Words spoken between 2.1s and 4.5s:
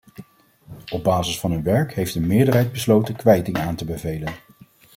een meerderheid besloten kwijting aan te bevelen.